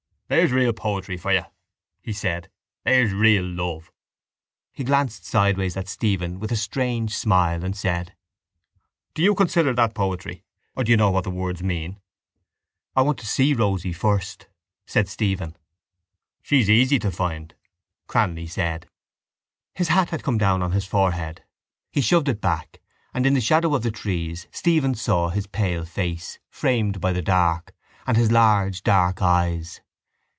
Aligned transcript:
—There's 0.33 0.53
real 0.53 0.71
poetry 0.71 1.17
for 1.17 1.33
you, 1.33 1.41
he 2.01 2.13
said. 2.13 2.49
There's 2.85 3.11
real 3.11 3.43
love. 3.43 3.91
He 4.71 4.85
glanced 4.85 5.25
sideways 5.25 5.75
at 5.75 5.89
Stephen 5.89 6.39
with 6.39 6.53
a 6.53 6.55
strange 6.55 7.13
smile 7.13 7.65
and 7.65 7.75
said: 7.75 8.15
—Do 9.13 9.23
you 9.23 9.35
consider 9.35 9.73
that 9.73 9.93
poetry? 9.93 10.45
Or 10.73 10.85
do 10.85 10.91
you 10.91 10.95
know 10.95 11.11
what 11.11 11.25
the 11.25 11.31
words 11.31 11.61
mean? 11.61 11.99
—I 12.95 13.01
want 13.01 13.17
to 13.19 13.27
see 13.27 13.53
Rosie 13.53 13.91
first, 13.91 14.47
said 14.85 15.09
Stephen. 15.09 15.57
—She's 16.41 16.69
easy 16.69 16.97
to 16.99 17.11
find, 17.11 17.53
Cranly 18.07 18.49
said. 18.49 18.87
His 19.75 19.89
hat 19.89 20.11
had 20.11 20.23
come 20.23 20.37
down 20.37 20.63
on 20.63 20.71
his 20.71 20.85
forehead. 20.85 21.43
He 21.91 21.99
shoved 21.99 22.29
it 22.29 22.39
back 22.39 22.79
and 23.13 23.25
in 23.25 23.33
the 23.33 23.41
shadow 23.41 23.75
of 23.75 23.83
the 23.83 23.91
trees 23.91 24.47
Stephen 24.53 24.95
saw 24.95 25.27
his 25.27 25.45
pale 25.45 25.83
face, 25.83 26.39
framed 26.49 27.01
by 27.01 27.11
the 27.11 27.21
dark, 27.21 27.75
and 28.07 28.15
his 28.15 28.31
large 28.31 28.81
dark 28.83 29.21
eyes. 29.21 29.81